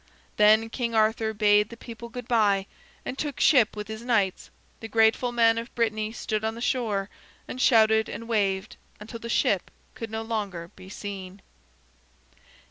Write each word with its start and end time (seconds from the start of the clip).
Then 0.37 0.71
King 0.71 0.95
Arthur 0.95 1.31
bade 1.31 1.69
the 1.69 1.77
people 1.77 2.09
good 2.09 2.27
by, 2.27 2.65
and 3.05 3.19
took 3.19 3.39
ship 3.39 3.75
with 3.75 3.87
his 3.87 4.01
knights. 4.03 4.49
The 4.79 4.87
grateful 4.87 5.31
men 5.31 5.59
of 5.59 5.75
Brittany 5.75 6.11
stood 6.11 6.43
on 6.43 6.55
the 6.55 6.59
shore, 6.59 7.07
and 7.47 7.61
shouted 7.61 8.09
and 8.09 8.27
waved 8.27 8.77
until 8.99 9.19
the 9.19 9.29
ship 9.29 9.69
could 9.93 10.09
no 10.09 10.23
longer 10.23 10.71
be 10.75 10.89
seen. 10.89 11.43